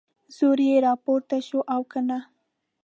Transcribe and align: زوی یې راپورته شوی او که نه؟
زوی 0.35 0.65
یې 0.71 0.77
راپورته 0.87 1.35
شوی 1.47 1.63
او 1.73 1.81
که 1.91 1.99
نه؟ 2.09 2.19